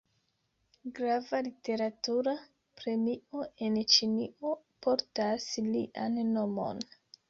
[0.99, 2.33] Grava literatura
[2.81, 6.87] premio en Ĉinio portas lian nomon.